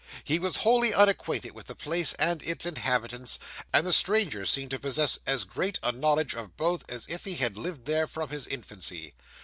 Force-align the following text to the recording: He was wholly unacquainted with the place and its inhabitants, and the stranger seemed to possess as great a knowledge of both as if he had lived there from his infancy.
He 0.23 0.39
was 0.39 0.55
wholly 0.65 0.95
unacquainted 0.95 1.51
with 1.51 1.67
the 1.67 1.75
place 1.75 2.13
and 2.13 2.41
its 2.41 2.65
inhabitants, 2.65 3.37
and 3.71 3.85
the 3.85 3.93
stranger 3.93 4.47
seemed 4.47 4.71
to 4.71 4.79
possess 4.79 5.19
as 5.27 5.43
great 5.43 5.77
a 5.83 5.91
knowledge 5.91 6.33
of 6.33 6.57
both 6.57 6.83
as 6.89 7.05
if 7.07 7.23
he 7.23 7.35
had 7.35 7.55
lived 7.55 7.85
there 7.85 8.07
from 8.07 8.29
his 8.29 8.47
infancy. 8.47 9.13